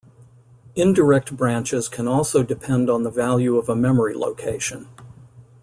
Indirect 0.75 1.37
branches 1.37 1.87
can 1.87 2.07
also 2.07 2.41
depend 2.41 2.89
on 2.89 3.03
the 3.03 3.11
value 3.11 3.57
of 3.57 3.69
a 3.69 3.75
memory 3.75 4.15
location. 4.15 4.87